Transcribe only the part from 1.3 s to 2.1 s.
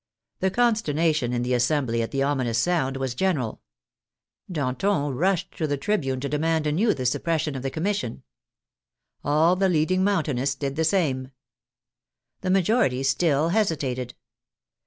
in the assembly at